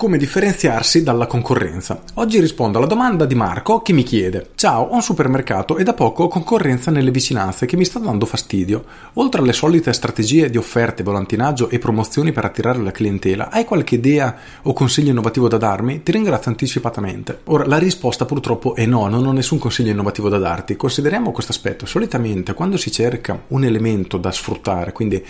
Come 0.00 0.16
differenziarsi 0.16 1.02
dalla 1.02 1.26
concorrenza? 1.26 2.00
Oggi 2.14 2.40
rispondo 2.40 2.78
alla 2.78 2.86
domanda 2.86 3.26
di 3.26 3.34
Marco 3.34 3.82
che 3.82 3.92
mi 3.92 4.02
chiede: 4.02 4.52
Ciao, 4.54 4.84
ho 4.84 4.94
un 4.94 5.02
supermercato 5.02 5.76
e 5.76 5.82
da 5.82 5.92
poco 5.92 6.22
ho 6.22 6.28
concorrenza 6.28 6.90
nelle 6.90 7.10
vicinanze 7.10 7.66
che 7.66 7.76
mi 7.76 7.84
sta 7.84 7.98
dando 7.98 8.24
fastidio. 8.24 8.82
Oltre 9.14 9.42
alle 9.42 9.52
solite 9.52 9.92
strategie 9.92 10.48
di 10.48 10.56
offerte, 10.56 11.02
volantinaggio 11.02 11.68
e 11.68 11.78
promozioni 11.78 12.32
per 12.32 12.46
attirare 12.46 12.78
la 12.78 12.92
clientela, 12.92 13.50
hai 13.50 13.66
qualche 13.66 13.96
idea 13.96 14.34
o 14.62 14.72
consiglio 14.72 15.10
innovativo 15.10 15.48
da 15.48 15.58
darmi? 15.58 16.02
Ti 16.02 16.12
ringrazio 16.12 16.50
anticipatamente. 16.50 17.40
Ora, 17.44 17.66
la 17.66 17.76
risposta 17.76 18.24
purtroppo 18.24 18.74
è 18.74 18.86
no, 18.86 19.06
non 19.06 19.26
ho 19.26 19.32
nessun 19.32 19.58
consiglio 19.58 19.90
innovativo 19.90 20.30
da 20.30 20.38
darti. 20.38 20.76
Consideriamo 20.76 21.30
questo 21.30 21.52
aspetto. 21.52 21.84
Solitamente 21.84 22.54
quando 22.54 22.78
si 22.78 22.90
cerca 22.90 23.38
un 23.48 23.64
elemento 23.64 24.16
da 24.16 24.32
sfruttare, 24.32 24.92
quindi 24.92 25.22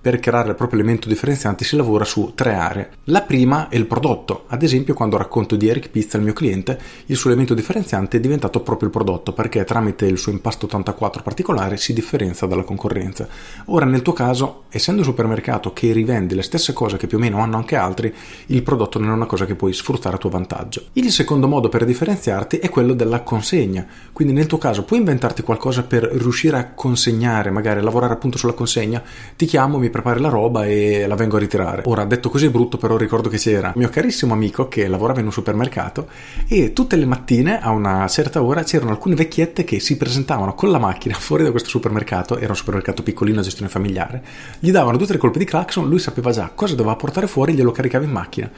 per 0.00 0.20
creare 0.20 0.50
il 0.50 0.54
proprio 0.54 0.80
elemento 0.80 1.08
differenziante 1.08 1.64
si 1.64 1.76
lavora 1.76 2.04
su 2.04 2.32
tre 2.34 2.54
aree. 2.54 2.90
La 3.04 3.22
prima 3.22 3.68
è 3.68 3.76
il 3.76 3.86
prodotto, 3.86 4.44
ad 4.48 4.62
esempio 4.62 4.94
quando 4.94 5.16
racconto 5.16 5.56
di 5.56 5.68
Eric 5.68 5.90
Pizza 5.90 6.16
al 6.16 6.22
mio 6.22 6.32
cliente, 6.32 6.78
il 7.06 7.16
suo 7.16 7.30
elemento 7.30 7.54
differenziante 7.54 8.16
è 8.16 8.20
diventato 8.20 8.60
proprio 8.60 8.88
il 8.88 8.94
prodotto 8.94 9.32
perché 9.32 9.64
tramite 9.64 10.06
il 10.06 10.18
suo 10.18 10.32
impasto 10.32 10.66
84 10.66 11.22
particolare 11.22 11.76
si 11.76 11.92
differenzia 11.92 12.46
dalla 12.46 12.64
concorrenza. 12.64 13.28
Ora 13.66 13.84
nel 13.84 14.02
tuo 14.02 14.12
caso, 14.12 14.64
essendo 14.68 15.00
un 15.00 15.06
supermercato 15.06 15.72
che 15.72 15.92
rivende 15.92 16.34
le 16.34 16.42
stesse 16.42 16.72
cose 16.72 16.96
che 16.96 17.06
più 17.06 17.18
o 17.18 17.20
meno 17.20 17.40
hanno 17.40 17.56
anche 17.56 17.76
altri, 17.76 18.14
il 18.46 18.62
prodotto 18.62 18.98
non 18.98 19.10
è 19.10 19.12
una 19.12 19.26
cosa 19.26 19.46
che 19.46 19.54
puoi 19.54 19.72
sfruttare 19.72 20.16
a 20.16 20.18
tuo 20.18 20.30
vantaggio. 20.30 20.86
Il 20.94 21.10
secondo 21.10 21.48
modo 21.48 21.68
per 21.68 21.84
differenziarti 21.84 22.58
è 22.58 22.68
quello 22.68 22.94
della 22.94 23.22
consegna, 23.22 23.86
quindi 24.12 24.32
nel 24.32 24.46
tuo 24.46 24.58
caso 24.58 24.84
puoi 24.84 25.00
inventarti 25.00 25.42
qualcosa 25.42 25.82
per 25.82 26.04
riuscire 26.04 26.56
a 26.56 26.72
consegnare, 26.72 27.50
magari 27.50 27.82
lavorare 27.82 28.12
appunto 28.12 28.38
sulla 28.38 28.52
consegna, 28.52 29.02
ti 29.36 29.46
chiamo, 29.46 29.78
mi 29.78 29.87
mi 29.88 29.90
prepari 29.90 30.20
la 30.20 30.28
roba 30.28 30.66
e 30.66 31.06
la 31.06 31.14
vengo 31.14 31.36
a 31.36 31.38
ritirare. 31.40 31.82
Ora, 31.86 32.04
detto 32.04 32.28
così 32.28 32.46
è 32.46 32.50
brutto, 32.50 32.76
però 32.76 32.96
ricordo 32.96 33.28
che 33.28 33.38
c'era 33.38 33.72
mio 33.74 33.88
carissimo 33.88 34.34
amico 34.34 34.68
che 34.68 34.86
lavorava 34.86 35.20
in 35.20 35.26
un 35.26 35.32
supermercato 35.32 36.08
e 36.46 36.72
tutte 36.72 36.96
le 36.96 37.06
mattine 37.06 37.60
a 37.60 37.70
una 37.70 38.06
certa 38.08 38.42
ora 38.42 38.62
c'erano 38.62 38.90
alcune 38.90 39.14
vecchiette 39.14 39.64
che 39.64 39.80
si 39.80 39.96
presentavano 39.96 40.54
con 40.54 40.70
la 40.70 40.78
macchina 40.78 41.14
fuori 41.18 41.42
da 41.42 41.50
questo 41.50 41.68
supermercato, 41.68 42.36
era 42.38 42.50
un 42.50 42.56
supermercato 42.56 43.02
piccolino 43.02 43.40
a 43.40 43.42
gestione 43.42 43.70
familiare, 43.70 44.22
gli 44.58 44.70
davano 44.70 44.96
due 44.96 45.06
o 45.06 45.08
tre 45.08 45.18
colpi 45.18 45.38
di 45.38 45.44
clacson, 45.44 45.88
lui 45.88 45.98
sapeva 45.98 46.30
già 46.30 46.50
cosa 46.54 46.74
doveva 46.74 46.96
portare 46.96 47.26
fuori, 47.26 47.54
glielo 47.54 47.72
caricava 47.72 48.04
in 48.04 48.10
macchina. 48.10 48.50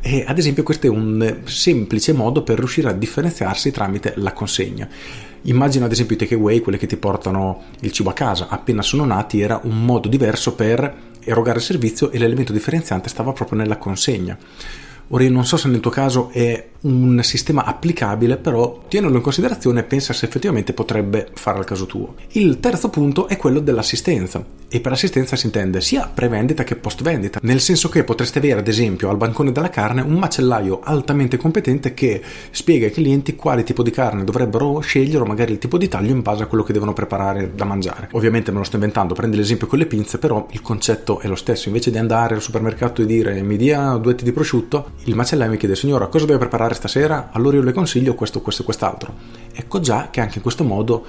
E 0.00 0.24
ad 0.26 0.38
esempio 0.38 0.62
questo 0.62 0.86
è 0.86 0.90
un 0.90 1.40
semplice 1.44 2.12
modo 2.12 2.42
per 2.42 2.58
riuscire 2.58 2.88
a 2.88 2.92
differenziarsi 2.92 3.70
tramite 3.70 4.14
la 4.16 4.32
consegna. 4.32 4.88
Immagina 5.42 5.86
ad 5.86 5.92
esempio 5.92 6.16
i 6.16 6.18
takeaway, 6.18 6.60
quelli 6.60 6.78
che 6.78 6.86
ti 6.86 6.96
portano 6.96 7.64
il 7.80 7.92
cibo 7.92 8.10
a 8.10 8.14
casa, 8.14 8.48
appena 8.48 8.82
sono 8.82 9.04
nati 9.04 9.40
era 9.40 9.60
un 9.62 9.84
modo 9.84 10.08
diverso 10.08 10.54
per 10.54 11.06
erogare 11.20 11.58
il 11.58 11.64
servizio 11.64 12.10
e 12.10 12.18
l'elemento 12.18 12.52
differenziante 12.52 13.08
stava 13.08 13.32
proprio 13.32 13.58
nella 13.58 13.76
consegna. 13.76 14.36
Ora 15.10 15.24
io 15.24 15.30
non 15.30 15.46
so 15.46 15.56
se 15.56 15.68
nel 15.68 15.80
tuo 15.80 15.90
caso 15.90 16.28
è 16.30 16.68
un 16.80 17.20
sistema 17.22 17.64
applicabile, 17.64 18.36
però 18.36 18.84
tienilo 18.88 19.16
in 19.16 19.22
considerazione 19.22 19.80
e 19.80 19.84
pensa 19.84 20.12
se 20.12 20.26
effettivamente 20.26 20.72
potrebbe 20.72 21.28
fare 21.34 21.58
al 21.58 21.64
caso 21.64 21.86
tuo. 21.86 22.14
Il 22.32 22.60
terzo 22.60 22.88
punto 22.88 23.26
è 23.26 23.36
quello 23.36 23.60
dell'assistenza 23.60 24.44
e 24.70 24.80
per 24.80 24.92
assistenza 24.92 25.34
si 25.34 25.46
intende 25.46 25.80
sia 25.80 26.10
pre-vendita 26.12 26.62
che 26.62 26.76
post-vendita, 26.76 27.40
nel 27.42 27.60
senso 27.60 27.88
che 27.88 28.04
potreste 28.04 28.38
avere 28.38 28.60
ad 28.60 28.68
esempio 28.68 29.08
al 29.08 29.16
bancone 29.16 29.50
della 29.50 29.70
carne 29.70 30.02
un 30.02 30.18
macellaio 30.18 30.80
altamente 30.82 31.36
competente 31.36 31.94
che 31.94 32.22
spiega 32.50 32.86
ai 32.86 32.92
clienti 32.92 33.34
quale 33.34 33.64
tipo 33.64 33.82
di 33.82 33.90
carne 33.90 34.24
dovrebbero 34.24 34.78
scegliere 34.80 35.22
o 35.22 35.26
magari 35.26 35.52
il 35.52 35.58
tipo 35.58 35.78
di 35.78 35.88
taglio 35.88 36.12
in 36.12 36.22
base 36.22 36.42
a 36.42 36.46
quello 36.46 36.64
che 36.64 36.72
devono 36.72 36.92
preparare 36.92 37.54
da 37.54 37.64
mangiare. 37.64 38.08
Ovviamente 38.12 38.52
me 38.52 38.58
lo 38.58 38.64
sto 38.64 38.76
inventando, 38.76 39.14
prendi 39.14 39.36
l'esempio 39.36 39.66
con 39.66 39.78
le 39.78 39.86
pinze, 39.86 40.18
però 40.18 40.46
il 40.50 40.62
concetto 40.62 41.18
è 41.20 41.26
lo 41.26 41.36
stesso, 41.36 41.68
invece 41.68 41.90
di 41.90 41.98
andare 41.98 42.34
al 42.34 42.42
supermercato 42.42 43.02
e 43.02 43.06
dire 43.06 43.40
mi 43.42 43.56
dia 43.56 43.96
due 43.96 44.12
etti 44.12 44.24
di 44.24 44.32
prosciutto, 44.32 44.90
il 45.04 45.14
macellaio 45.14 45.50
mi 45.50 45.56
chiede 45.56 45.74
signora 45.74 46.06
cosa 46.06 46.26
deve 46.26 46.38
preparare 46.38 46.67
stasera? 46.74 47.30
Allora 47.32 47.56
io 47.56 47.62
le 47.62 47.72
consiglio 47.72 48.14
questo, 48.14 48.40
questo 48.40 48.62
e 48.62 48.64
quest'altro. 48.64 49.14
Ecco 49.52 49.80
già 49.80 50.08
che 50.10 50.20
anche 50.20 50.36
in 50.36 50.42
questo 50.42 50.64
modo 50.64 51.06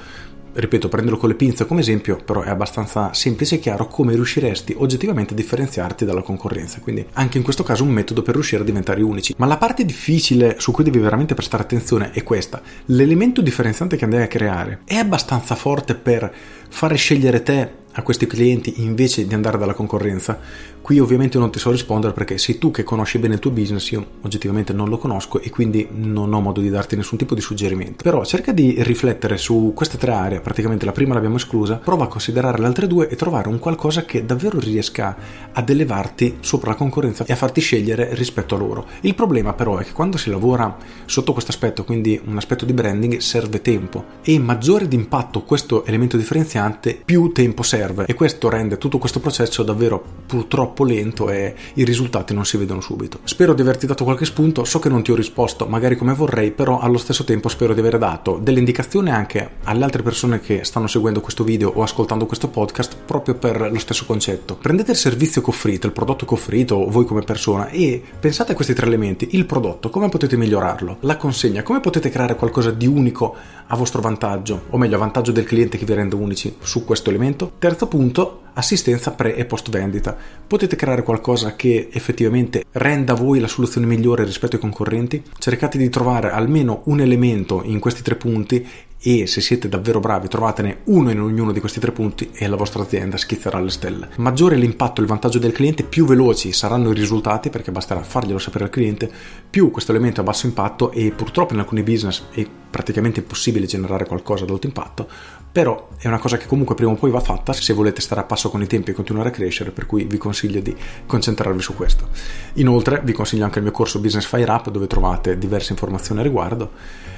ripeto, 0.51 0.89
prenderlo 0.89 1.17
con 1.17 1.29
le 1.29 1.35
pinze 1.35 1.65
come 1.65 1.81
esempio, 1.81 2.17
però 2.17 2.41
è 2.41 2.49
abbastanza 2.49 3.13
semplice 3.13 3.55
e 3.55 3.59
chiaro 3.59 3.87
come 3.87 4.13
riusciresti 4.13 4.75
oggettivamente 4.77 5.33
a 5.33 5.35
differenziarti 5.35 6.05
dalla 6.05 6.21
concorrenza. 6.21 6.79
Quindi 6.79 7.05
anche 7.13 7.37
in 7.37 7.43
questo 7.43 7.63
caso 7.63 7.83
un 7.83 7.89
metodo 7.89 8.21
per 8.21 8.33
riuscire 8.33 8.61
a 8.61 8.65
diventare 8.65 9.01
unici. 9.01 9.33
Ma 9.37 9.45
la 9.45 9.57
parte 9.57 9.85
difficile 9.85 10.55
su 10.59 10.71
cui 10.71 10.83
devi 10.83 10.99
veramente 10.99 11.33
prestare 11.33 11.63
attenzione 11.63 12.11
è 12.11 12.23
questa. 12.23 12.61
L'elemento 12.85 13.41
differenziante 13.41 13.95
che 13.95 14.03
andrai 14.03 14.23
a 14.23 14.27
creare 14.27 14.81
è 14.85 14.95
abbastanza 14.95 15.55
forte 15.55 15.95
per 15.95 16.31
fare 16.69 16.95
scegliere 16.95 17.43
te 17.43 17.71
a 17.99 18.03
questi 18.03 18.27
clienti 18.27 18.81
invece 18.81 19.27
di 19.27 19.33
andare 19.33 19.57
dalla 19.57 19.73
concorrenza? 19.73 20.39
Qui 20.81 20.99
ovviamente 20.99 21.37
non 21.37 21.51
ti 21.51 21.59
so 21.59 21.69
rispondere 21.69 22.13
perché 22.13 22.37
sei 22.37 22.57
tu 22.57 22.71
che 22.71 22.83
conosci 22.83 23.19
bene 23.19 23.35
il 23.35 23.39
tuo 23.39 23.51
business, 23.51 23.91
io 23.91 24.05
oggettivamente 24.21 24.73
non 24.73 24.89
lo 24.89 24.97
conosco 24.97 25.39
e 25.39 25.49
quindi 25.49 25.87
non 25.91 26.33
ho 26.33 26.39
modo 26.39 26.61
di 26.61 26.69
darti 26.69 26.95
nessun 26.95 27.17
tipo 27.17 27.35
di 27.35 27.41
suggerimento. 27.41 28.03
Però 28.03 28.23
cerca 28.25 28.51
di 28.51 28.75
riflettere 28.79 29.37
su 29.37 29.73
queste 29.75 29.97
tre 29.97 30.13
aree, 30.13 30.39
praticamente 30.39 30.85
la 30.85 30.91
prima 30.91 31.13
l'abbiamo 31.13 31.35
esclusa, 31.35 31.75
prova 31.75 32.05
a 32.05 32.07
considerare 32.07 32.57
le 32.59 32.65
altre 32.65 32.87
due 32.87 33.07
e 33.09 33.15
trovare 33.15 33.49
un 33.49 33.59
qualcosa 33.59 34.05
che 34.05 34.25
davvero 34.25 34.59
riesca 34.59 35.15
ad 35.51 35.69
elevarti 35.69 36.37
sopra 36.39 36.71
la 36.71 36.75
concorrenza 36.75 37.25
e 37.25 37.33
a 37.33 37.35
farti 37.35 37.61
scegliere 37.61 38.13
rispetto 38.13 38.55
a 38.55 38.57
loro. 38.57 38.87
Il 39.01 39.15
problema 39.15 39.53
però 39.53 39.77
è 39.77 39.83
che 39.83 39.91
quando 39.91 40.17
si 40.17 40.29
lavora 40.29 40.75
sotto 41.05 41.33
questo 41.33 41.51
aspetto, 41.51 41.83
quindi 41.83 42.19
un 42.23 42.37
aspetto 42.37 42.65
di 42.65 42.73
branding, 42.73 43.17
serve 43.17 43.61
tempo 43.61 44.05
e 44.23 44.39
maggiore 44.39 44.87
d'impatto 44.87 45.43
questo 45.43 45.85
elemento 45.85 46.17
differenziante, 46.17 46.99
più 47.03 47.31
tempo 47.31 47.63
serve 47.63 47.87
serve 47.89 48.05
e 48.05 48.13
questo 48.13 48.49
rende 48.49 48.77
tutto 48.77 48.97
questo 48.97 49.19
processo 49.19 49.63
davvero 49.63 50.03
purtroppo 50.25 50.83
lento 50.83 51.29
e 51.29 51.55
i 51.73 51.83
risultati 51.83 52.33
non 52.33 52.45
si 52.45 52.57
vedono 52.57 52.81
subito. 52.81 53.19
Spero 53.23 53.53
di 53.53 53.61
averti 53.61 53.87
dato 53.87 54.03
qualche 54.03 54.25
spunto, 54.25 54.63
so 54.63 54.79
che 54.79 54.89
non 54.89 55.01
ti 55.01 55.11
ho 55.11 55.15
risposto 55.15 55.65
magari 55.65 55.95
come 55.95 56.13
vorrei, 56.13 56.51
però 56.51 56.79
allo 56.79 56.97
stesso 56.97 57.23
tempo 57.23 57.49
spero 57.49 57.73
di 57.73 57.79
aver 57.79 57.97
dato 57.97 58.39
delle 58.41 58.59
indicazioni 58.59 59.09
anche 59.09 59.57
alle 59.63 59.83
altre 59.83 60.03
persone 60.03 60.39
che 60.39 60.63
stanno 60.63 60.87
seguendo 60.87 61.21
questo 61.21 61.43
video 61.43 61.69
o 61.69 61.81
ascoltando 61.81 62.25
questo 62.25 62.49
podcast 62.49 62.95
proprio 63.05 63.35
per 63.35 63.69
lo 63.71 63.79
stesso 63.79 64.05
concetto. 64.05 64.55
Prendete 64.55 64.91
il 64.91 64.97
servizio 64.97 65.41
che 65.41 65.49
offrite, 65.49 65.87
il 65.87 65.93
prodotto 65.93 66.25
che 66.25 66.33
offrite 66.33 66.73
o 66.73 66.89
voi 66.89 67.05
come 67.05 67.21
persona 67.21 67.69
e 67.69 68.01
pensate 68.19 68.51
a 68.51 68.55
questi 68.55 68.73
tre 68.73 68.85
elementi, 68.85 69.29
il 69.31 69.45
prodotto, 69.45 69.89
come 69.89 70.09
potete 70.09 70.37
migliorarlo, 70.37 70.97
la 71.01 71.17
consegna, 71.17 71.63
come 71.63 71.79
potete 71.79 72.09
creare 72.09 72.35
qualcosa 72.35 72.71
di 72.71 72.85
unico 72.85 73.35
a 73.67 73.75
vostro 73.75 74.01
vantaggio, 74.01 74.63
o 74.69 74.77
meglio 74.77 74.95
a 74.95 74.99
vantaggio 74.99 75.31
del 75.31 75.43
cliente 75.43 75.77
che 75.77 75.85
vi 75.85 75.93
rende 75.93 76.15
unici 76.15 76.55
su 76.59 76.85
questo 76.85 77.09
elemento. 77.09 77.53
Terzo 77.57 77.68
punto, 77.75 78.41
assistenza 78.53 79.11
pre 79.11 79.35
e 79.35 79.45
post 79.45 79.69
vendita. 79.69 80.15
Potete 80.47 80.75
creare 80.75 81.03
qualcosa 81.03 81.55
che 81.55 81.89
effettivamente 81.91 82.65
renda 82.73 83.13
voi 83.13 83.39
la 83.39 83.47
soluzione 83.47 83.87
migliore 83.87 84.23
rispetto 84.23 84.55
ai 84.55 84.61
concorrenti? 84.61 85.23
Cercate 85.37 85.77
di 85.77 85.89
trovare 85.89 86.31
almeno 86.31 86.81
un 86.85 86.99
elemento 86.99 87.61
in 87.63 87.79
questi 87.79 88.01
tre 88.01 88.15
punti 88.15 88.67
e 89.01 89.27
se 89.27 89.39
siete 89.39 89.69
davvero 89.69 89.99
bravi 89.99 90.27
trovatene 90.27 90.79
uno 90.85 91.09
in 91.09 91.21
ognuno 91.21 91.51
di 91.51 91.59
questi 91.59 91.79
tre 91.79 91.91
punti 91.91 92.31
e 92.33 92.47
la 92.47 92.57
vostra 92.57 92.83
azienda 92.83 93.17
schizzerà 93.17 93.57
alle 93.57 93.69
stelle. 93.69 94.09
Maggiore 94.17 94.57
l'impatto 94.57 94.99
e 94.99 95.03
il 95.03 95.09
vantaggio 95.09 95.39
del 95.39 95.53
cliente, 95.53 95.83
più 95.83 96.05
veloci 96.05 96.51
saranno 96.51 96.91
i 96.91 96.93
risultati 96.93 97.49
perché 97.49 97.71
basterà 97.71 98.03
farglielo 98.03 98.39
sapere 98.39 98.65
al 98.65 98.69
cliente, 98.69 99.09
più 99.49 99.71
questo 99.71 99.91
elemento 99.91 100.21
a 100.21 100.23
basso 100.25 100.47
impatto 100.47 100.91
e 100.91 101.11
purtroppo 101.11 101.53
in 101.53 101.59
alcuni 101.59 101.83
business 101.83 102.23
è 102.31 102.45
praticamente 102.69 103.19
impossibile 103.21 103.65
generare 103.65 104.05
qualcosa 104.05 104.43
ad 104.43 104.51
alto 104.51 104.67
impatto, 104.67 105.07
però 105.51 105.89
è 105.97 106.07
una 106.07 106.19
cosa 106.19 106.37
che 106.37 106.45
comunque 106.45 106.75
prima 106.75 106.91
o 106.91 106.95
poi 106.95 107.09
va 107.09 107.19
fatta 107.19 107.53
se 107.53 107.73
volete 107.73 108.01
stare 108.01 108.21
a 108.21 108.25
passo 108.25 108.49
con 108.49 108.61
i 108.61 108.67
tempi 108.67 108.91
e 108.91 108.93
continuare 108.93 109.29
a 109.29 109.31
crescere, 109.31 109.71
per 109.71 109.85
cui 109.85 110.03
vi 110.03 110.17
consiglio 110.17 110.59
di 110.59 110.75
concentrarvi 111.05 111.61
su 111.61 111.73
questo. 111.75 112.09
Inoltre 112.55 113.01
vi 113.03 113.13
consiglio 113.13 113.45
anche 113.45 113.57
il 113.57 113.63
mio 113.63 113.73
corso 113.73 113.99
Business 113.99 114.25
Fire 114.25 114.51
Up 114.51 114.69
dove 114.69 114.87
trovate 114.87 115.37
diverse 115.37 115.71
informazioni 115.71 116.19
a 116.19 116.23
riguardo 116.23 116.71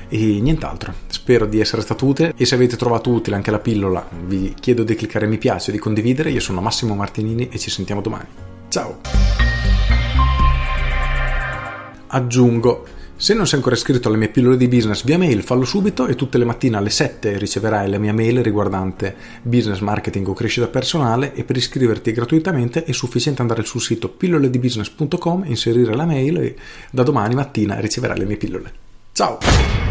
e 0.08 0.40
nient'altro. 0.42 0.94
Spero 1.08 1.46
di 1.46 1.62
essere 1.62 1.71
stato 1.80 2.06
utile 2.06 2.34
e 2.36 2.46
se 2.46 2.56
avete 2.56 2.76
trovato 2.76 3.10
utile 3.10 3.38
anche 3.38 3.52
la 3.52 3.60
pillola 3.60 4.06
vi 4.26 4.54
chiedo 4.60 4.84
di 4.84 4.96
cliccare 4.96 5.28
mi 5.28 5.38
piace 5.38 5.70
e 5.70 5.74
di 5.74 5.80
condividere. 5.80 6.30
Io 6.30 6.42
sono 6.42 6.60
Massimo 6.60 6.96
Martinini 6.96 7.48
e 7.50 7.58
ci 7.58 7.70
sentiamo 7.70 8.02
domani. 8.02 8.28
Ciao! 8.68 9.00
Aggiungo 12.08 12.86
se 13.22 13.36
non 13.36 13.46
sei 13.46 13.58
ancora 13.60 13.76
iscritto 13.76 14.08
alle 14.08 14.18
mie 14.18 14.30
pillole 14.30 14.58
di 14.58 14.68
business 14.68 15.04
via 15.04 15.16
mail, 15.16 15.44
fallo 15.44 15.64
subito 15.64 16.08
e 16.08 16.16
tutte 16.16 16.40
le 16.40 16.44
mattine 16.44 16.78
alle 16.78 16.90
7 16.90 17.38
riceverai 17.38 17.88
la 17.88 18.00
mia 18.00 18.14
mail 18.14 18.42
riguardante 18.42 19.16
business, 19.44 19.78
marketing 19.78 20.28
o 20.28 20.34
crescita 20.34 20.68
personale 20.68 21.36
e 21.36 21.44
per 21.44 21.56
iscriverti 21.56 22.14
gratuitamente 22.14 22.84
è 22.84 22.92
sufficiente 22.94 23.42
andare 23.42 23.62
sul 23.62 23.80
sito 23.80 24.10
pilloledibusiness.com, 24.10 25.44
inserire 25.46 25.94
la 25.94 26.06
mail 26.06 26.38
e 26.38 26.56
da 26.90 27.04
domani 27.04 27.36
mattina 27.36 27.80
riceverai 27.80 28.18
le 28.18 28.26
mie 28.26 28.38
pillole. 28.38 28.72
Ciao! 29.12 29.91